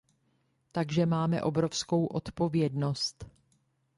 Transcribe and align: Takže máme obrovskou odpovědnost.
Takže 0.71 1.05
máme 1.05 1.41
obrovskou 1.41 2.05
odpovědnost. 2.05 3.25